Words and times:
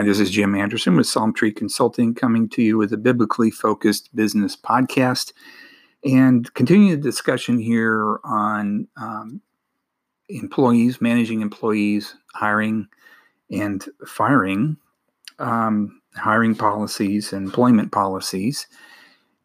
Hi, 0.00 0.04
this 0.04 0.18
is 0.18 0.30
Jim 0.30 0.54
Anderson 0.54 0.96
with 0.96 1.06
Psalm 1.06 1.34
Tree 1.34 1.52
Consulting 1.52 2.14
coming 2.14 2.48
to 2.48 2.62
you 2.62 2.78
with 2.78 2.90
a 2.94 2.96
biblically 2.96 3.50
focused 3.50 4.16
business 4.16 4.56
podcast 4.56 5.34
and 6.02 6.50
continue 6.54 6.96
the 6.96 7.02
discussion 7.02 7.58
here 7.58 8.18
on 8.24 8.88
um, 8.96 9.42
employees, 10.30 11.02
managing 11.02 11.42
employees, 11.42 12.14
hiring 12.32 12.88
and 13.50 13.84
firing, 14.06 14.78
um, 15.38 16.00
hiring 16.16 16.54
policies, 16.54 17.34
employment 17.34 17.92
policies. 17.92 18.68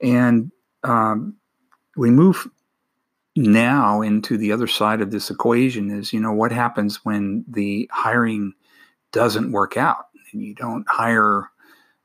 And 0.02 0.54
um, 0.86 1.36
we 1.98 2.12
move 2.12 2.48
now 3.36 4.02
into 4.02 4.38
the 4.38 4.54
other 4.54 4.68
side 4.68 5.02
of 5.02 5.12
this 5.12 5.30
equation 5.30 5.92
is, 5.92 6.14
you 6.14 6.22
know, 6.22 6.32
what 6.32 6.54
happens 6.54 7.04
when 7.04 7.44
the 7.46 7.90
hiring 7.92 8.54
doesn't 9.12 9.52
work 9.52 9.76
out 9.76 10.05
and 10.36 10.44
you 10.44 10.54
don't 10.54 10.86
hire 10.88 11.50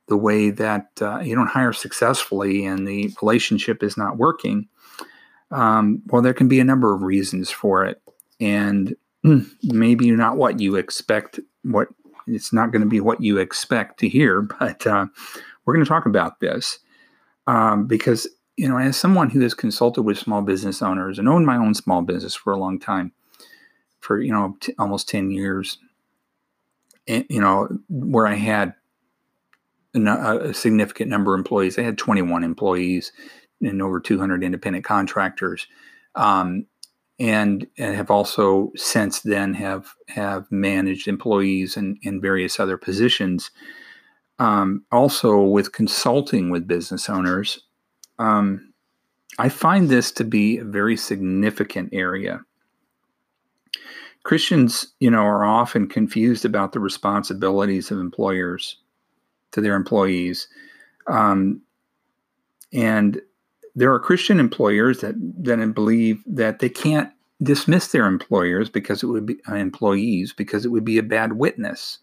the 0.09 0.17
way 0.17 0.51
that 0.51 0.89
uh, 1.01 1.19
you 1.19 1.35
don't 1.35 1.49
hire 1.49 1.73
successfully 1.73 2.65
and 2.65 2.87
the 2.87 3.15
relationship 3.21 3.83
is 3.83 3.97
not 3.97 4.17
working. 4.17 4.69
Um, 5.51 6.03
well, 6.07 6.23
there 6.23 6.35
can 6.35 6.49
be 6.49 6.61
a 6.61 6.65
number 6.65 6.95
of 6.95 7.03
reasons 7.03 7.51
for 7.51 7.85
it. 7.85 8.01
And 8.41 8.97
maybe 9.63 10.11
not 10.13 10.37
what 10.37 10.61
you 10.61 10.77
expect, 10.77 11.41
what 11.63 11.89
it's 12.27 12.53
not 12.53 12.71
going 12.71 12.83
to 12.83 12.89
be 12.89 13.01
what 13.01 13.21
you 13.21 13.39
expect 13.39 13.99
to 14.01 14.09
hear, 14.09 14.43
but 14.61 14.87
uh, 14.87 15.07
we're 15.65 15.75
going 15.75 15.85
to 15.85 15.89
talk 15.89 16.07
about 16.07 16.41
this 16.41 16.79
um, 17.47 17.87
because, 17.87 18.29
you 18.57 18.69
know, 18.69 18.79
as 18.79 18.97
someone 18.97 19.31
who 19.31 19.41
has 19.41 19.55
consulted 19.55 20.03
with 20.03 20.19
small 20.19 20.43
business 20.43 20.83
owners 20.83 21.19
and 21.19 21.29
owned 21.29 21.47
my 21.47 21.57
own 21.57 21.75
small 21.75 22.03
business 22.03 22.35
for 22.35 22.53
a 22.53 22.59
long 22.59 22.79
time, 22.79 23.13
for, 24.01 24.21
you 24.21 24.33
know, 24.33 24.57
t- 24.61 24.75
almost 24.79 25.09
10 25.09 25.31
years, 25.31 25.79
you 27.07 27.41
know, 27.41 27.69
where 27.89 28.27
I 28.27 28.35
had 28.35 28.75
a 29.95 30.55
significant 30.55 31.11
number 31.11 31.35
of 31.35 31.39
employees. 31.39 31.79
I 31.79 31.83
had 31.83 31.99
21 31.99 32.45
employees 32.45 33.13
and 33.61 33.83
over 33.83 34.01
200 34.01 34.43
independent 34.43 34.85
contractors, 34.85 35.67
um, 36.15 36.67
and 37.19 37.67
and 37.77 37.95
have 37.95 38.11
also 38.11 38.73
since 38.77 39.21
then 39.21 39.55
have 39.55 39.93
have 40.09 40.51
managed 40.51 41.09
employees 41.09 41.77
in, 41.77 41.99
in 42.03 42.21
various 42.21 42.59
other 42.59 42.79
positions. 42.79 43.51
Um, 44.39 44.85
also, 44.91 45.43
with 45.43 45.73
consulting 45.73 46.49
with 46.49 46.67
business 46.67 47.11
owners, 47.11 47.61
um, 48.19 48.73
I 49.39 49.51
find 49.51 49.89
this 49.89 50.13
to 50.13 50.25
be 50.25 50.59
a 50.59 50.65
very 50.65 50.97
significant 50.97 51.91
area. 51.93 52.41
Christians, 54.23 54.87
you 55.01 55.11
know, 55.11 55.23
are 55.23 55.45
often 55.45 55.89
confused 55.89 56.45
about 56.45 56.73
the 56.73 56.81
responsibilities 56.81 57.91
of 57.91 57.99
employers 57.99 58.77
to 59.53 59.61
their 59.61 59.75
employees. 59.75 60.47
Um, 61.07 61.63
and 62.73 63.21
there 63.75 63.93
are 63.93 63.99
Christian 63.99 64.39
employers 64.39 65.01
that 65.01 65.15
that 65.43 65.75
believe 65.75 66.23
that 66.27 66.59
they 66.59 66.69
can't 66.69 67.11
dismiss 67.43 67.89
their 67.89 68.07
employers 68.07 68.69
because 68.69 69.03
it 69.03 69.07
would 69.07 69.27
be 69.27 69.39
uh, 69.49 69.55
employees 69.55 70.33
because 70.33 70.65
it 70.65 70.69
would 70.69 70.85
be 70.85 70.99
a 70.99 71.03
bad 71.03 71.35
witness. 71.35 71.99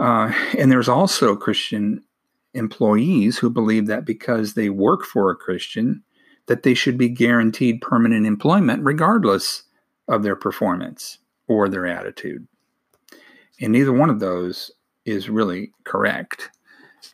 Uh, 0.00 0.32
and 0.56 0.70
there's 0.70 0.88
also 0.88 1.36
Christian 1.36 2.02
employees 2.54 3.36
who 3.36 3.50
believe 3.50 3.86
that 3.86 4.04
because 4.04 4.54
they 4.54 4.70
work 4.70 5.04
for 5.04 5.30
a 5.30 5.36
Christian, 5.36 6.02
that 6.46 6.62
they 6.62 6.74
should 6.74 6.96
be 6.96 7.08
guaranteed 7.08 7.82
permanent 7.82 8.26
employment 8.26 8.82
regardless 8.84 9.64
of 10.08 10.22
their 10.22 10.36
performance 10.36 11.18
or 11.46 11.68
their 11.68 11.86
attitude. 11.86 12.46
And 13.60 13.72
neither 13.72 13.92
one 13.92 14.10
of 14.10 14.20
those 14.20 14.70
is 15.04 15.28
really 15.28 15.72
correct. 15.84 16.50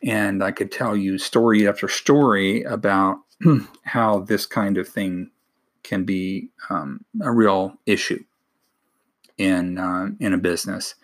And 0.03 0.43
I 0.43 0.51
could 0.51 0.71
tell 0.71 0.95
you 0.95 1.17
story 1.17 1.67
after 1.67 1.87
story 1.87 2.63
about 2.63 3.17
how 3.83 4.19
this 4.19 4.45
kind 4.45 4.77
of 4.77 4.87
thing 4.87 5.31
can 5.83 6.03
be 6.03 6.49
um, 6.69 7.05
a 7.21 7.31
real 7.31 7.75
issue 7.85 8.23
in 9.37 9.77
uh, 9.77 10.07
in 10.19 10.33
a 10.33 10.37
business. 10.37 10.95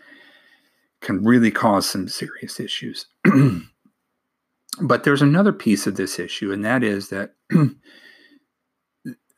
Can 1.01 1.23
really 1.23 1.49
cause 1.49 1.89
some 1.89 2.07
serious 2.07 2.59
issues. 2.59 3.07
but 4.81 5.03
there's 5.03 5.21
another 5.21 5.53
piece 5.53 5.87
of 5.87 5.95
this 5.95 6.19
issue, 6.19 6.51
and 6.51 6.63
that 6.63 6.83
is 6.83 7.09
that 7.09 7.33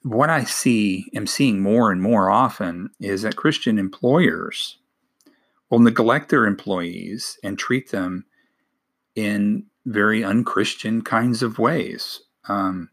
what 0.03 0.29
I 0.29 0.43
see, 0.43 1.09
am 1.13 1.27
seeing 1.27 1.61
more 1.61 1.91
and 1.91 2.01
more 2.01 2.29
often, 2.29 2.89
is 2.99 3.23
that 3.23 3.37
Christian 3.37 3.79
employers 3.79 4.77
will 5.69 5.79
neglect 5.79 6.29
their 6.29 6.45
employees 6.45 7.37
and 7.43 7.57
treat 7.57 7.91
them 7.91 8.25
in 9.15 9.65
very 9.85 10.23
unchristian 10.23 11.01
kinds 11.01 11.41
of 11.41 11.57
ways. 11.57 12.21
Um, 12.47 12.89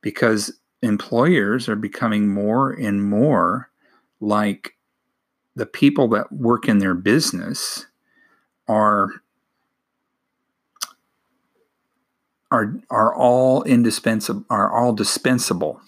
because 0.00 0.52
employers 0.82 1.68
are 1.68 1.76
becoming 1.76 2.28
more 2.28 2.72
and 2.72 3.04
more 3.08 3.70
like 4.20 4.76
the 5.54 5.66
people 5.66 6.08
that 6.08 6.32
work 6.32 6.68
in 6.68 6.78
their 6.78 6.94
business 6.94 7.86
are 8.68 9.10
are 12.50 12.74
are 12.90 13.14
all 13.14 13.62
indispensable 13.64 14.44
are 14.50 14.72
all 14.72 14.92
dispensable 14.92 15.80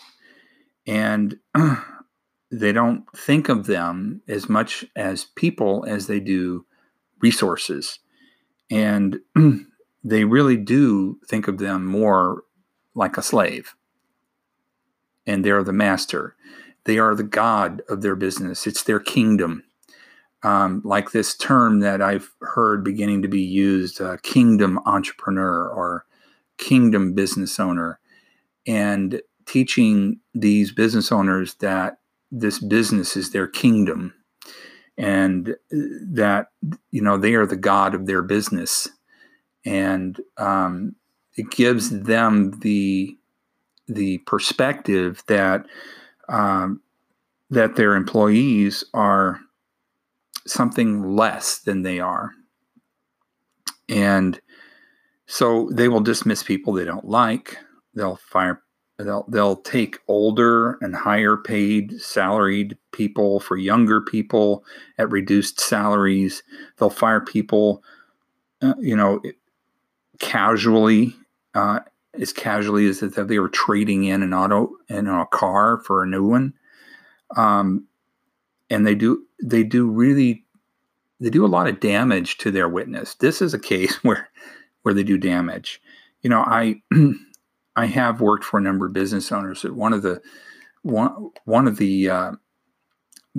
and 0.87 1.39
they 2.51 2.73
don't 2.73 3.05
think 3.17 3.49
of 3.49 3.67
them 3.67 4.23
as 4.29 4.49
much 4.49 4.85
as 4.97 5.25
people 5.37 5.85
as 5.89 6.07
they 6.07 6.21
do 6.21 6.67
resources. 7.21 7.99
And 8.71 9.21
they 10.05 10.25
really 10.25 10.57
do 10.57 11.19
think 11.29 11.49
of 11.49 11.59
them 11.59 11.87
more 11.87 12.43
like 12.95 13.17
a 13.17 13.23
slave. 13.23 13.75
And 15.27 15.45
they're 15.45 15.65
the 15.65 15.73
master. 15.73 16.37
They 16.85 16.99
are 16.99 17.15
the 17.15 17.23
god 17.23 17.83
of 17.89 18.03
their 18.03 18.17
business. 18.17 18.67
It's 18.67 18.83
their 18.83 19.01
kingdom. 19.01 19.65
Um, 20.43 20.83
like 20.85 21.13
this 21.13 21.35
term 21.35 21.81
that 21.81 22.03
i've 22.03 22.31
heard 22.43 22.85
beginning 22.85 23.23
to 23.23 23.29
be 23.29 23.41
used 23.41 23.99
uh, 23.99 24.19
kingdom 24.23 24.79
entrepreneur 24.85 25.67
or 25.67 26.05
kingdom 26.59 27.15
business 27.15 27.59
owner. 27.59 27.99
And 28.67 29.23
teaching 29.47 30.21
these 30.35 30.73
business 30.73 31.13
owners 31.13 31.55
that 31.57 31.99
this 32.31 32.59
business 32.59 33.17
is 33.17 33.31
their 33.31 33.47
kingdom 33.47 34.13
and 34.97 35.57
that 35.71 36.49
you 36.91 37.03
know 37.03 37.17
they 37.19 37.35
are 37.35 37.47
the 37.47 37.57
god 37.57 37.95
of 37.95 38.07
their 38.07 38.23
business. 38.23 38.89
And 39.65 40.21
um, 40.37 40.95
it 41.37 41.51
gives 41.51 41.91
them 41.91 42.59
the 42.61 43.17
the 43.87 44.19
perspective 44.19 45.23
that 45.27 45.67
um, 46.29 46.81
that 47.51 47.77
their 47.77 47.95
employees 47.95 48.85
are 48.95 49.41
something 50.47 51.17
less 51.17 51.59
than 51.59 51.83
they 51.83 52.01
are. 52.01 52.33
And 53.89 54.41
so 55.27 55.69
they 55.73 55.89
will 55.89 56.01
dismiss 56.01 56.43
people 56.43 56.73
they 56.73 56.85
don't 56.85 57.09
like. 57.09 57.57
They'll 57.95 58.17
fire 58.17 58.63
they'll 58.99 59.25
they'll 59.29 59.57
take 59.57 59.99
older 60.09 60.79
and 60.81 60.95
higher 60.95 61.37
paid 61.37 62.01
salaried 62.01 62.77
people 62.93 63.41
for 63.41 63.57
younger 63.57 64.01
people 64.01 64.65
at 64.99 65.11
reduced 65.11 65.61
salaries. 65.61 66.43
They'll 66.79 66.91
fire 66.91 67.21
people 67.21 67.83
uh, 68.63 68.75
you 68.79 68.97
know 68.97 69.21
casually 70.21 71.15
uh, 71.55 71.81
as 72.15 72.33
casually 72.33 72.87
as 72.87 73.03
if 73.03 73.15
they 73.15 73.39
were 73.39 73.49
trading 73.49 74.05
in 74.05 74.23
an 74.23 74.33
auto 74.33 74.71
in 74.89 75.09
a 75.09 75.27
car 75.27 75.79
for 75.79 76.03
a 76.03 76.07
new 76.07 76.25
one. 76.25 76.55
Um, 77.37 77.87
and 78.71 78.87
they 78.87 78.95
do 78.95 79.25
they 79.43 79.65
do 79.65 79.89
really 79.89 80.45
they 81.21 81.31
do 81.31 81.45
a 81.45 81.49
lot 81.49 81.69
of 81.69 81.81
damage 81.81 82.39
to 82.39 82.51
their 82.51 82.69
witness. 82.69 83.15
This 83.15 83.43
is 83.43 83.55
a 83.55 83.59
case 83.59 83.97
where 84.05 84.29
where 84.83 84.95
they 84.95 85.05
do 85.05 85.19
damage. 85.19 85.81
You 86.23 86.31
know 86.31 86.41
i 86.41 86.81
I 87.77 87.87
have 87.87 88.21
worked 88.21 88.45
for 88.45 88.59
a 88.59 88.63
number 88.63 88.87
of 88.87 88.93
business 88.93 89.33
owners. 89.33 89.63
One 89.65 89.93
of 89.93 90.03
the 90.03 90.21
one 90.83 91.31
one 91.45 91.67
of 91.67 91.79
the 91.79 92.11
uh, 92.11 92.33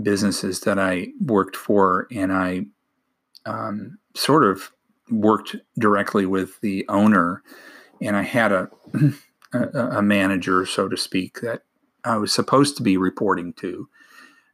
businesses 0.01 0.61
that 0.61 0.79
I 0.79 1.09
worked 1.21 1.55
for, 1.55 2.07
and 2.11 2.33
I 2.33 2.65
um, 3.45 3.97
sort 4.15 4.43
of 4.43 4.71
worked 5.09 5.55
directly 5.79 6.25
with 6.25 6.59
the 6.61 6.85
owner, 6.89 7.43
and 8.01 8.15
I 8.15 8.23
had 8.23 8.51
a, 8.51 8.69
a, 9.53 9.97
a 9.97 10.01
manager, 10.01 10.65
so 10.65 10.89
to 10.89 10.97
speak, 10.97 11.41
that 11.41 11.61
I 12.03 12.17
was 12.17 12.33
supposed 12.33 12.77
to 12.77 12.83
be 12.83 12.97
reporting 12.97 13.53
to. 13.53 13.87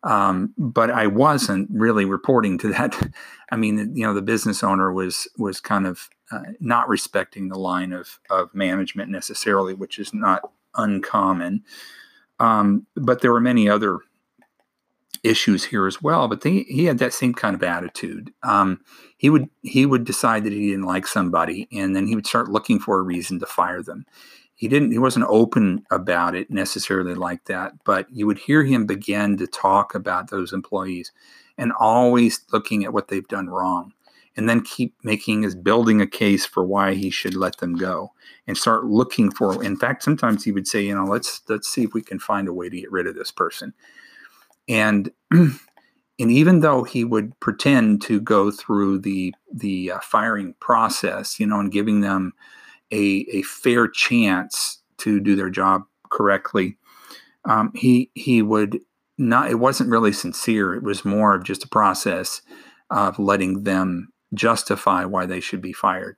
Um, 0.04 0.54
but 0.57 0.89
I 0.89 1.07
wasn't 1.07 1.69
really 1.72 2.06
reporting 2.06 2.57
to 2.60 2.69
that. 2.69 3.12
I 3.51 3.56
mean, 3.56 3.95
you 3.95 4.06
know, 4.06 4.13
the 4.13 4.22
business 4.22 4.63
owner 4.63 4.92
was 4.92 5.28
was 5.38 5.60
kind 5.60 5.88
of 5.88 6.10
uh, 6.31 6.42
not 6.60 6.89
respecting 6.89 7.50
the 7.50 7.60
line 7.60 7.94
of 7.94 8.19
of 8.30 8.54
management 8.54 9.10
necessarily, 9.10 9.74
which 9.74 10.00
is 10.00 10.13
not 10.13 10.51
uncommon. 10.75 11.63
Um, 12.39 12.88
but 12.95 13.22
there 13.22 13.31
were 13.31 13.42
many 13.42 13.69
other 13.69 14.00
issues 15.24 15.66
here 15.66 15.88
as 15.88 16.01
well. 16.01 16.28
But 16.28 16.42
they, 16.42 16.63
he 16.63 16.86
had 16.86 16.98
that 17.00 17.13
same 17.13 17.33
kind 17.33 17.56
of 17.56 17.63
attitude. 17.63 18.31
Um, 18.44 18.81
he 19.18 19.30
would 19.30 19.50
he 19.62 19.86
would 19.86 20.06
decide 20.06 20.44
that 20.44 20.54
he 20.54 20.72
didn't 20.72 20.86
like 20.86 21.07
somebody, 21.07 21.68
and 21.72 21.95
then 21.95 22.07
he 22.07 22.16
would 22.16 22.28
start 22.28 22.50
looking 22.50 22.80
for 22.80 23.00
a 23.00 23.04
reason 23.04 23.39
to 23.39 23.45
fire 23.45 23.83
them. 23.83 24.06
He 24.56 24.68
didn't. 24.68 24.92
He 24.92 25.00
wasn't 25.00 25.25
open 25.28 25.86
about 25.92 26.36
it 26.36 26.51
necessarily 26.51 27.16
like 27.16 27.45
that, 27.45 27.74
but 27.83 28.07
you 28.12 28.28
would 28.28 28.39
hear 28.39 28.63
him 28.63 28.86
begin 28.86 29.38
to 29.38 29.48
talk 29.48 29.95
about 29.95 30.30
those 30.30 30.54
employees, 30.54 31.12
and 31.57 31.72
always 31.80 32.42
looking 32.51 32.83
at 32.83 32.94
what 32.94 33.07
they've 33.07 33.28
done 33.28 33.48
wrong, 33.48 33.94
and 34.38 34.48
then 34.48 34.62
keep 34.62 34.95
making 35.04 35.44
his 35.44 35.56
building 35.56 36.01
a 36.01 36.07
case 36.07 36.45
for 36.45 36.63
why 36.63 36.94
he 36.94 37.10
should 37.10 37.36
let 37.36 37.57
them 37.57 37.75
go, 37.75 38.13
and 38.48 38.57
start 38.57 38.86
looking 38.86 39.31
for. 39.31 39.63
In 39.63 39.78
fact, 39.78 40.04
sometimes 40.04 40.44
he 40.44 40.51
would 40.51 40.68
say, 40.68 40.81
you 40.81 40.95
know, 40.95 41.06
let's 41.06 41.42
let's 41.50 41.69
see 41.69 41.83
if 41.83 41.94
we 41.94 42.01
can 42.01 42.19
find 42.19 42.48
a 42.48 42.54
way 42.54 42.69
to 42.69 42.80
get 42.80 42.92
rid 42.92 43.07
of 43.07 43.16
this 43.16 43.31
person 43.31 43.74
and 44.68 45.12
and 45.31 45.51
even 46.19 46.60
though 46.62 46.83
he 46.83 47.04
would 47.04 47.39
pretend 47.39 48.01
to 48.04 48.19
go 48.19 48.51
through 48.51 49.00
the 49.00 49.33
the 49.54 49.92
uh, 49.92 50.00
firing 50.00 50.56
process, 50.60 51.39
you 51.39 51.45
know, 51.45 51.60
and 51.60 51.72
giving 51.72 52.01
them 52.01 52.33
a 52.92 53.25
a 53.31 53.42
fair 53.44 53.88
chance 53.88 54.81
to 54.98 55.19
do 55.19 55.36
their 55.36 55.50
job 55.50 55.83
correctly, 56.10 56.78
um, 57.45 57.72
he 57.75 58.12
he 58.13 58.42
would 58.42 58.80
not. 59.18 59.51
It 59.51 59.60
wasn't 59.60 59.89
really 59.89 60.13
sincere. 60.13 60.74
It 60.74 60.83
was 60.83 61.06
more 61.06 61.36
of 61.36 61.44
just 61.44 61.66
a 61.66 61.69
process 61.69 62.42
of 62.89 63.19
letting 63.19 63.63
them 63.63 64.10
justify 64.33 65.06
why 65.06 65.25
they 65.25 65.39
should 65.39 65.62
be 65.62 65.74
fired, 65.74 66.18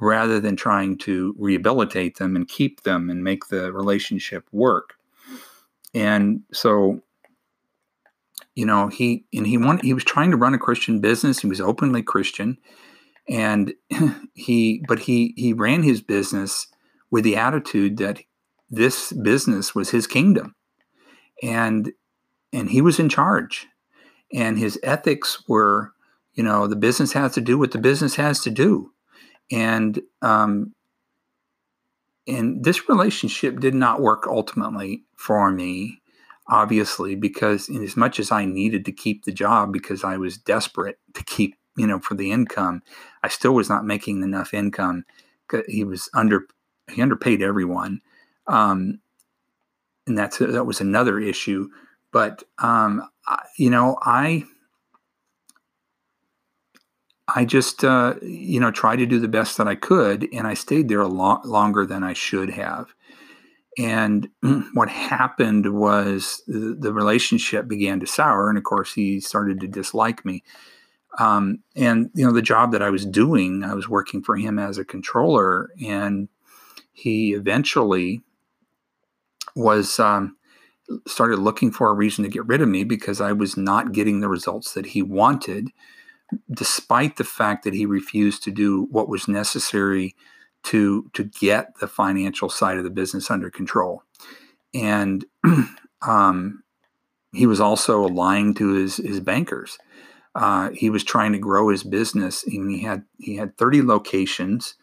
rather 0.00 0.40
than 0.40 0.56
trying 0.56 0.98
to 0.98 1.34
rehabilitate 1.38 2.16
them 2.16 2.36
and 2.36 2.48
keep 2.48 2.82
them 2.82 3.10
and 3.10 3.24
make 3.24 3.48
the 3.48 3.72
relationship 3.72 4.46
work. 4.52 4.94
And 5.94 6.42
so 6.52 7.02
you 8.54 8.66
know 8.66 8.88
he 8.88 9.24
and 9.32 9.46
he 9.46 9.56
wanted 9.56 9.84
he 9.84 9.94
was 9.94 10.04
trying 10.04 10.30
to 10.30 10.36
run 10.36 10.54
a 10.54 10.58
christian 10.58 11.00
business. 11.00 11.40
He 11.40 11.46
was 11.46 11.60
openly 11.60 12.02
christian. 12.02 12.58
And 13.28 13.74
he 14.34 14.84
but 14.88 15.00
he 15.00 15.34
he 15.36 15.52
ran 15.52 15.82
his 15.82 16.00
business 16.00 16.66
with 17.10 17.24
the 17.24 17.36
attitude 17.36 17.96
that 17.98 18.20
this 18.70 19.12
business 19.12 19.74
was 19.74 19.90
his 19.90 20.06
kingdom. 20.06 20.54
And 21.42 21.92
and 22.52 22.70
he 22.70 22.80
was 22.80 22.98
in 22.98 23.08
charge. 23.08 23.66
And 24.32 24.58
his 24.58 24.78
ethics 24.82 25.42
were 25.48 25.92
you 26.38 26.44
know 26.44 26.66
the 26.66 26.76
business 26.76 27.12
has 27.12 27.34
to 27.34 27.42
do 27.42 27.58
what 27.58 27.72
the 27.72 27.78
business 27.78 28.14
has 28.14 28.40
to 28.40 28.50
do 28.50 28.92
and 29.50 30.00
um 30.22 30.72
and 32.26 32.64
this 32.64 32.88
relationship 32.88 33.60
did 33.60 33.74
not 33.74 34.00
work 34.00 34.26
ultimately 34.26 35.04
for 35.16 35.50
me 35.50 36.00
obviously, 36.48 37.14
because 37.14 37.68
in 37.68 37.82
as 37.82 37.96
much 37.96 38.18
as 38.18 38.32
I 38.32 38.44
needed 38.44 38.84
to 38.86 38.92
keep 38.92 39.24
the 39.24 39.32
job 39.32 39.72
because 39.72 40.02
I 40.02 40.16
was 40.16 40.38
desperate 40.38 40.98
to 41.14 41.22
keep, 41.24 41.56
you 41.76 41.86
know, 41.86 41.98
for 41.98 42.14
the 42.14 42.32
income, 42.32 42.82
I 43.22 43.28
still 43.28 43.54
was 43.54 43.68
not 43.68 43.84
making 43.84 44.22
enough 44.22 44.54
income. 44.54 45.04
He 45.68 45.84
was 45.84 46.08
under, 46.14 46.46
he 46.90 47.02
underpaid 47.02 47.42
everyone. 47.42 48.00
Um, 48.46 49.00
and 50.06 50.16
that's, 50.16 50.38
that 50.38 50.64
was 50.64 50.80
another 50.80 51.18
issue. 51.20 51.68
But, 52.12 52.44
um, 52.58 53.06
I, 53.26 53.44
you 53.58 53.68
know, 53.68 53.98
I, 54.00 54.44
I 57.34 57.44
just, 57.44 57.84
uh, 57.84 58.14
you 58.22 58.58
know, 58.58 58.70
tried 58.70 58.96
to 58.96 59.06
do 59.06 59.20
the 59.20 59.28
best 59.28 59.58
that 59.58 59.68
I 59.68 59.74
could, 59.74 60.28
and 60.32 60.46
I 60.46 60.54
stayed 60.54 60.88
there 60.88 61.00
a 61.00 61.08
lot 61.08 61.46
longer 61.46 61.84
than 61.84 62.02
I 62.02 62.14
should 62.14 62.50
have. 62.50 62.94
And 63.78 64.28
what 64.72 64.88
happened 64.88 65.72
was 65.74 66.42
the, 66.46 66.76
the, 66.78 66.92
relationship 66.92 67.68
began 67.68 68.00
to 68.00 68.06
sour. 68.06 68.48
And 68.48 68.58
of 68.58 68.64
course, 68.64 68.94
he 68.94 69.20
started 69.20 69.60
to 69.60 69.68
dislike 69.68 70.24
me. 70.24 70.42
Um, 71.18 71.60
and, 71.76 72.10
you 72.14 72.26
know, 72.26 72.32
the 72.32 72.42
job 72.42 72.72
that 72.72 72.82
I 72.82 72.90
was 72.90 73.06
doing, 73.06 73.62
I 73.62 73.74
was 73.74 73.88
working 73.88 74.22
for 74.22 74.36
him 74.36 74.58
as 74.58 74.78
a 74.78 74.84
controller. 74.84 75.70
And 75.84 76.28
he 76.92 77.34
eventually 77.34 78.22
was 79.54 80.00
um, 80.00 80.36
started 81.06 81.38
looking 81.38 81.70
for 81.70 81.88
a 81.88 81.94
reason 81.94 82.24
to 82.24 82.30
get 82.30 82.46
rid 82.46 82.60
of 82.60 82.68
me 82.68 82.84
because 82.84 83.20
I 83.20 83.32
was 83.32 83.56
not 83.56 83.92
getting 83.92 84.20
the 84.20 84.28
results 84.28 84.72
that 84.74 84.86
he 84.86 85.02
wanted, 85.02 85.68
despite 86.50 87.16
the 87.16 87.24
fact 87.24 87.64
that 87.64 87.74
he 87.74 87.86
refused 87.86 88.42
to 88.44 88.50
do 88.50 88.86
what 88.90 89.08
was 89.08 89.28
necessary 89.28 90.14
to 90.64 91.10
to 91.14 91.24
get 91.24 91.78
the 91.80 91.88
financial 91.88 92.48
side 92.48 92.78
of 92.78 92.84
the 92.84 92.90
business 92.90 93.30
under 93.30 93.50
control. 93.50 94.02
And 94.74 95.24
um, 96.06 96.62
he 97.32 97.46
was 97.46 97.60
also 97.60 98.02
lying 98.02 98.54
to 98.54 98.74
his 98.74 98.96
his 98.96 99.20
bankers. 99.20 99.78
Uh, 100.34 100.70
he 100.70 100.90
was 100.90 101.02
trying 101.02 101.32
to 101.32 101.38
grow 101.38 101.68
his 101.68 101.82
business. 101.82 102.44
And 102.44 102.70
he 102.70 102.82
had 102.82 103.04
he 103.18 103.36
had 103.36 103.56
30 103.56 103.82
locations, 103.82 104.74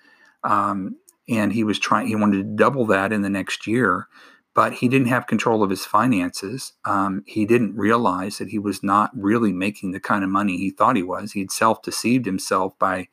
um, 0.44 0.98
and 1.30 1.54
he 1.54 1.64
was 1.64 1.80
trying. 1.80 2.08
He 2.08 2.16
wanted 2.16 2.38
to 2.38 2.56
double 2.56 2.86
that 2.88 3.14
in 3.14 3.22
the 3.22 3.30
next 3.30 3.68
year, 3.68 4.08
but 4.56 4.76
he 4.76 4.88
didn't 4.88 5.10
have 5.10 5.28
control 5.28 5.62
of 5.62 5.70
his 5.70 5.86
finances. 5.86 6.74
Um, 6.86 7.24
he 7.28 7.46
didn't 7.46 7.76
realize 7.76 8.38
that 8.38 8.50
he 8.50 8.58
was 8.58 8.82
not 8.82 9.12
really 9.14 9.52
making 9.52 9.92
the 9.92 10.00
kind 10.00 10.24
of 10.24 10.30
money 10.30 10.58
he 10.58 10.72
thought 10.72 10.96
he 10.96 11.04
was. 11.04 11.34
He 11.34 11.42
had 11.42 11.52
self 11.52 11.82
deceived 11.84 12.26
himself 12.26 12.74
by 12.80 13.10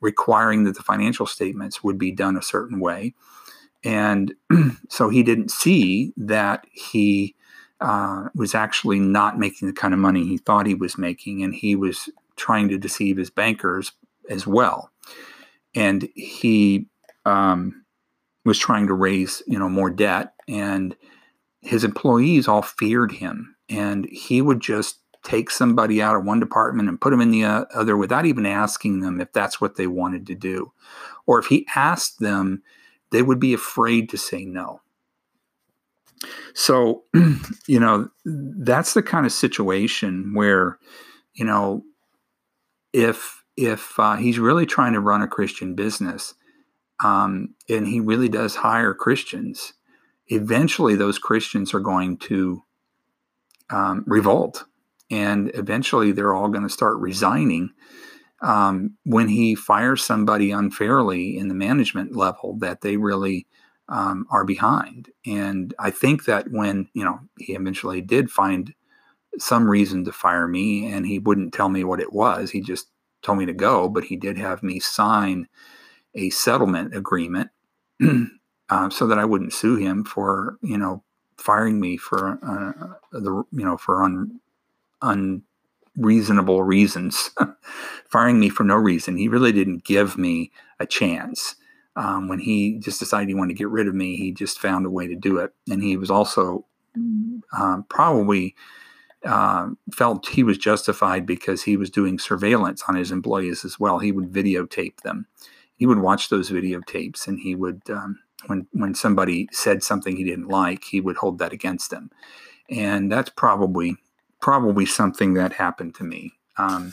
requiring 0.00 0.64
that 0.64 0.76
the 0.76 0.82
financial 0.82 1.26
statements 1.26 1.82
would 1.82 1.98
be 1.98 2.12
done 2.12 2.36
a 2.36 2.42
certain 2.42 2.78
way. 2.78 3.14
And 3.82 4.34
so 4.90 5.08
he 5.08 5.22
didn't 5.22 5.50
see 5.50 6.12
that 6.18 6.66
he 6.70 7.34
uh, 7.80 8.28
was 8.34 8.54
actually 8.54 9.00
not 9.00 9.38
making 9.38 9.68
the 9.68 9.74
kind 9.74 9.94
of 9.94 10.00
money 10.00 10.26
he 10.26 10.36
thought 10.36 10.66
he 10.66 10.74
was 10.74 10.98
making, 10.98 11.42
and 11.42 11.54
he 11.54 11.74
was 11.74 12.10
trying 12.36 12.68
to 12.68 12.78
deceive 12.78 13.16
his 13.16 13.30
bankers 13.30 13.92
as 14.28 14.46
well. 14.46 14.90
And 15.74 16.08
he 16.14 16.86
um, 17.24 17.83
was 18.44 18.58
trying 18.58 18.86
to 18.86 18.94
raise, 18.94 19.42
you 19.46 19.58
know, 19.58 19.68
more 19.68 19.90
debt, 19.90 20.34
and 20.48 20.96
his 21.60 21.84
employees 21.84 22.46
all 22.46 22.62
feared 22.62 23.12
him, 23.12 23.56
and 23.68 24.06
he 24.10 24.42
would 24.42 24.60
just 24.60 25.00
take 25.24 25.50
somebody 25.50 26.02
out 26.02 26.14
of 26.14 26.24
one 26.24 26.38
department 26.38 26.88
and 26.88 27.00
put 27.00 27.10
them 27.10 27.20
in 27.20 27.30
the 27.30 27.44
uh, 27.44 27.64
other 27.74 27.96
without 27.96 28.26
even 28.26 28.44
asking 28.44 29.00
them 29.00 29.20
if 29.20 29.32
that's 29.32 29.60
what 29.60 29.76
they 29.76 29.86
wanted 29.86 30.26
to 30.26 30.34
do. 30.34 30.72
Or 31.26 31.38
if 31.38 31.46
he 31.46 31.66
asked 31.74 32.20
them, 32.20 32.62
they 33.10 33.22
would 33.22 33.40
be 33.40 33.54
afraid 33.54 34.10
to 34.10 34.18
say 34.18 34.44
no. 34.44 34.82
So, 36.54 37.04
you 37.66 37.80
know, 37.80 38.08
that's 38.24 38.94
the 38.94 39.02
kind 39.02 39.24
of 39.24 39.32
situation 39.32 40.34
where, 40.34 40.78
you 41.34 41.44
know, 41.44 41.82
if 42.92 43.42
if 43.56 43.98
uh, 43.98 44.16
he's 44.16 44.38
really 44.38 44.66
trying 44.66 44.92
to 44.92 45.00
run 45.00 45.22
a 45.22 45.28
Christian 45.28 45.74
business, 45.74 46.34
um, 47.04 47.54
and 47.68 47.86
he 47.86 48.00
really 48.00 48.30
does 48.30 48.56
hire 48.56 48.94
Christians, 48.94 49.74
eventually 50.28 50.96
those 50.96 51.18
Christians 51.18 51.74
are 51.74 51.80
going 51.80 52.16
to 52.18 52.62
um, 53.70 54.04
revolt 54.06 54.64
and 55.10 55.50
eventually 55.54 56.12
they're 56.12 56.34
all 56.34 56.48
going 56.48 56.62
to 56.62 56.68
start 56.70 56.96
resigning 56.96 57.70
um, 58.40 58.96
when 59.04 59.28
he 59.28 59.54
fires 59.54 60.02
somebody 60.02 60.50
unfairly 60.50 61.36
in 61.36 61.48
the 61.48 61.54
management 61.54 62.16
level 62.16 62.56
that 62.58 62.80
they 62.80 62.96
really 62.96 63.46
um, 63.90 64.26
are 64.30 64.44
behind. 64.44 65.10
And 65.26 65.74
I 65.78 65.90
think 65.90 66.24
that 66.24 66.50
when 66.50 66.88
you 66.94 67.04
know 67.04 67.20
he 67.38 67.52
eventually 67.52 68.00
did 68.00 68.30
find 68.30 68.74
some 69.38 69.68
reason 69.68 70.04
to 70.04 70.12
fire 70.12 70.48
me, 70.48 70.90
and 70.90 71.06
he 71.06 71.18
wouldn't 71.18 71.52
tell 71.52 71.68
me 71.68 71.84
what 71.84 72.00
it 72.00 72.12
was, 72.12 72.50
he 72.50 72.60
just 72.62 72.86
told 73.22 73.38
me 73.38 73.46
to 73.46 73.52
go, 73.52 73.88
but 73.88 74.04
he 74.04 74.16
did 74.16 74.38
have 74.38 74.62
me 74.62 74.80
sign 74.80 75.48
a 76.14 76.30
settlement 76.30 76.94
agreement 76.94 77.50
uh, 78.70 78.90
so 78.90 79.06
that 79.06 79.18
I 79.18 79.24
wouldn't 79.24 79.52
sue 79.52 79.76
him 79.76 80.04
for 80.04 80.58
you 80.62 80.78
know 80.78 81.02
firing 81.36 81.80
me 81.80 81.96
for 81.96 82.38
uh, 82.42 82.94
the 83.12 83.44
you 83.52 83.64
know 83.64 83.76
for 83.76 84.02
un, 84.02 84.40
unreasonable 85.96 86.62
reasons, 86.62 87.30
firing 88.08 88.40
me 88.40 88.48
for 88.48 88.64
no 88.64 88.76
reason. 88.76 89.16
He 89.16 89.28
really 89.28 89.52
didn't 89.52 89.84
give 89.84 90.16
me 90.16 90.52
a 90.80 90.86
chance. 90.86 91.56
Um, 91.96 92.26
when 92.26 92.40
he 92.40 92.78
just 92.78 92.98
decided 92.98 93.28
he 93.28 93.34
wanted 93.34 93.54
to 93.54 93.58
get 93.58 93.68
rid 93.68 93.86
of 93.86 93.94
me, 93.94 94.16
he 94.16 94.32
just 94.32 94.58
found 94.58 94.84
a 94.84 94.90
way 94.90 95.06
to 95.06 95.14
do 95.14 95.38
it. 95.38 95.52
And 95.70 95.80
he 95.80 95.96
was 95.96 96.10
also 96.10 96.66
um, 97.56 97.84
probably 97.88 98.56
uh, 99.24 99.68
felt 99.92 100.28
he 100.28 100.42
was 100.42 100.58
justified 100.58 101.24
because 101.24 101.62
he 101.62 101.76
was 101.76 101.90
doing 101.90 102.18
surveillance 102.18 102.82
on 102.88 102.96
his 102.96 103.12
employees 103.12 103.64
as 103.64 103.78
well. 103.78 104.00
He 104.00 104.10
would 104.10 104.32
videotape 104.32 105.02
them. 105.02 105.26
He 105.76 105.86
would 105.86 105.98
watch 105.98 106.28
those 106.28 106.50
videotapes, 106.50 107.26
and 107.26 107.38
he 107.40 107.54
would, 107.54 107.82
um, 107.90 108.20
when 108.46 108.66
when 108.72 108.94
somebody 108.94 109.48
said 109.52 109.82
something 109.82 110.16
he 110.16 110.24
didn't 110.24 110.48
like, 110.48 110.84
he 110.84 111.00
would 111.00 111.16
hold 111.16 111.38
that 111.38 111.52
against 111.52 111.90
them. 111.90 112.10
And 112.70 113.10
that's 113.10 113.30
probably 113.30 113.96
probably 114.40 114.86
something 114.86 115.34
that 115.34 115.54
happened 115.54 115.94
to 115.96 116.04
me. 116.04 116.32
Um, 116.58 116.92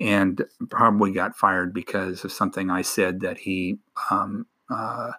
and 0.00 0.44
probably 0.68 1.10
got 1.12 1.36
fired 1.36 1.72
because 1.72 2.24
of 2.24 2.32
something 2.32 2.70
I 2.70 2.82
said 2.82 3.20
that 3.20 3.38
he 3.38 3.78
um, 4.10 4.46
uh, 4.70 5.12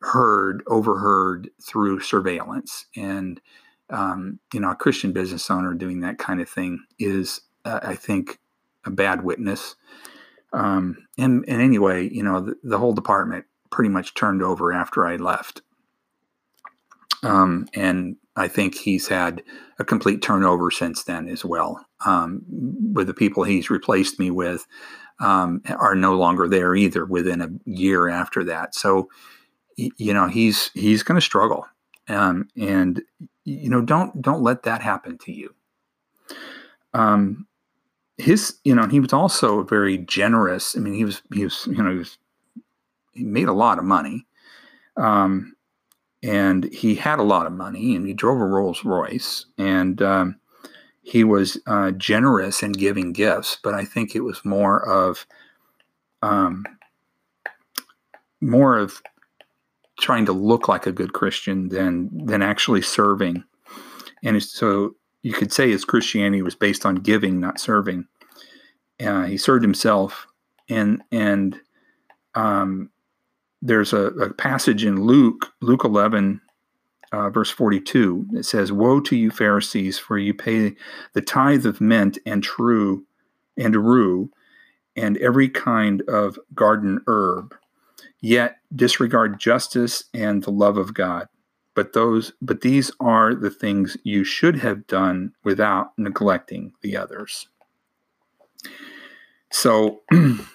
heard, 0.00 0.62
overheard 0.66 1.50
through 1.62 2.00
surveillance. 2.00 2.86
And 2.96 3.40
um, 3.90 4.38
you 4.52 4.60
know, 4.60 4.70
a 4.70 4.76
Christian 4.76 5.12
business 5.12 5.50
owner 5.50 5.74
doing 5.74 6.00
that 6.00 6.18
kind 6.18 6.40
of 6.40 6.48
thing 6.48 6.84
is, 6.98 7.42
uh, 7.64 7.80
I 7.82 7.94
think, 7.94 8.38
a 8.84 8.90
bad 8.90 9.22
witness. 9.22 9.76
Um, 10.54 10.96
and, 11.18 11.44
and 11.48 11.60
anyway, 11.60 12.08
you 12.08 12.22
know, 12.22 12.40
the, 12.40 12.54
the, 12.62 12.78
whole 12.78 12.92
department 12.92 13.44
pretty 13.70 13.88
much 13.88 14.14
turned 14.14 14.40
over 14.40 14.72
after 14.72 15.04
I 15.04 15.16
left. 15.16 15.62
Um, 17.24 17.66
and 17.74 18.16
I 18.36 18.46
think 18.46 18.76
he's 18.76 19.08
had 19.08 19.42
a 19.80 19.84
complete 19.84 20.22
turnover 20.22 20.70
since 20.70 21.02
then 21.02 21.28
as 21.28 21.44
well. 21.44 21.84
Um, 22.06 22.42
with 22.92 23.08
the 23.08 23.14
people 23.14 23.42
he's 23.42 23.68
replaced 23.68 24.20
me 24.20 24.30
with 24.30 24.64
um, 25.20 25.62
are 25.66 25.94
no 25.94 26.14
longer 26.14 26.48
there 26.48 26.74
either 26.76 27.04
within 27.04 27.40
a 27.40 27.50
year 27.64 28.08
after 28.08 28.44
that. 28.44 28.74
So, 28.74 29.08
you 29.76 30.14
know, 30.14 30.28
he's 30.28 30.70
he's 30.74 31.02
going 31.02 31.16
to 31.16 31.24
struggle, 31.24 31.66
um, 32.08 32.48
and 32.56 33.02
you 33.44 33.68
know, 33.68 33.80
don't 33.80 34.22
don't 34.22 34.42
let 34.42 34.62
that 34.64 34.82
happen 34.82 35.18
to 35.18 35.32
you. 35.32 35.54
Um, 36.92 37.46
his, 38.18 38.58
you 38.64 38.74
know, 38.74 38.86
he 38.86 39.00
was 39.00 39.12
also 39.12 39.62
very 39.64 39.98
generous. 39.98 40.76
I 40.76 40.80
mean, 40.80 40.94
he 40.94 41.04
was 41.04 41.22
he 41.32 41.44
was 41.44 41.66
you 41.66 41.82
know 41.82 41.90
he 41.90 41.98
was 41.98 42.18
he 43.12 43.24
made 43.24 43.48
a 43.48 43.52
lot 43.52 43.78
of 43.78 43.84
money. 43.84 44.26
Um, 44.96 45.54
and 46.22 46.64
he 46.72 46.94
had 46.94 47.18
a 47.18 47.24
lot 47.24 47.46
of 47.46 47.52
money 47.52 47.94
and 47.94 48.06
he 48.06 48.14
drove 48.14 48.40
a 48.40 48.44
Rolls 48.44 48.82
Royce 48.84 49.44
and 49.58 50.00
um, 50.00 50.36
he 51.02 51.22
was 51.22 51.58
uh, 51.66 51.90
generous 51.92 52.62
in 52.62 52.72
giving 52.72 53.12
gifts, 53.12 53.58
but 53.62 53.74
I 53.74 53.84
think 53.84 54.14
it 54.14 54.22
was 54.22 54.42
more 54.44 54.88
of 54.88 55.26
um, 56.22 56.64
more 58.40 58.78
of 58.78 59.02
trying 60.00 60.24
to 60.24 60.32
look 60.32 60.66
like 60.66 60.86
a 60.86 60.92
good 60.92 61.12
Christian 61.12 61.68
than 61.68 62.26
than 62.26 62.40
actually 62.40 62.80
serving. 62.80 63.44
And 64.22 64.42
so 64.42 64.96
you 65.24 65.32
could 65.32 65.52
say 65.52 65.70
his 65.70 65.86
Christianity 65.86 66.42
was 66.42 66.54
based 66.54 66.84
on 66.84 66.96
giving, 66.96 67.40
not 67.40 67.58
serving. 67.58 68.06
Uh, 69.04 69.24
he 69.24 69.38
served 69.38 69.64
himself, 69.64 70.26
and 70.68 71.02
and 71.10 71.58
um, 72.34 72.90
there's 73.62 73.94
a, 73.94 74.06
a, 74.06 74.34
passage 74.34 74.84
in 74.84 75.04
Luke, 75.04 75.52
Luke 75.62 75.84
11, 75.84 76.42
uh, 77.10 77.30
verse 77.30 77.50
42. 77.50 78.26
It 78.34 78.44
says, 78.44 78.70
Woe 78.70 79.00
to 79.00 79.16
you, 79.16 79.30
Pharisees, 79.30 79.98
for 79.98 80.18
you 80.18 80.34
pay 80.34 80.74
the 81.14 81.22
tithe 81.22 81.64
of 81.64 81.80
mint 81.80 82.18
and 82.26 82.42
true 82.42 83.06
and 83.56 83.74
rue 83.74 84.30
and 84.96 85.16
every 85.18 85.48
kind 85.48 86.02
of 86.02 86.38
garden 86.54 87.00
herb, 87.06 87.54
yet 88.20 88.58
disregard 88.74 89.40
justice 89.40 90.04
and 90.12 90.42
the 90.42 90.50
love 90.50 90.76
of 90.76 90.92
God. 90.92 91.28
But 91.74 91.92
those 91.92 92.32
but 92.40 92.60
these 92.60 92.92
are 93.00 93.34
the 93.34 93.50
things 93.50 93.96
you 94.04 94.24
should 94.24 94.56
have 94.56 94.86
done 94.86 95.32
without 95.42 95.92
neglecting 95.98 96.72
the 96.82 96.96
others. 96.96 97.48
So 99.50 100.02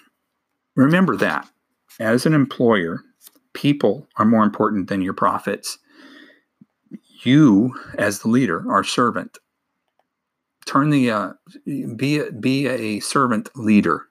remember 0.76 1.18
that 1.18 1.50
as 2.00 2.26
an 2.26 2.34
employer, 2.34 3.04
people 3.54 4.08
are 4.16 4.26
more 4.26 4.44
important 4.44 4.88
than 4.88 5.02
your 5.02 5.14
profits. 5.14 5.78
You, 7.24 7.76
as 7.98 8.20
the 8.20 8.30
leader, 8.30 8.64
are 8.72 8.84
servant. 8.84 9.38
Turn 10.66 10.90
the 10.90 11.12
uh, 11.12 11.34
be 11.96 12.20
a, 12.20 12.32
be 12.32 12.68
a 12.68 13.00
servant 13.02 13.50
leader, 13.56 14.08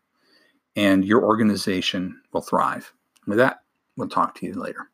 and 0.77 1.05
your 1.05 1.25
organization 1.25 2.21
will 2.33 2.43
thrive. 2.43 2.93
With 3.27 3.39
that, 3.39 3.61
we'll 3.97 4.09
talk 4.09 4.35
to 4.37 4.47
you 4.47 4.55
later. 4.55 4.91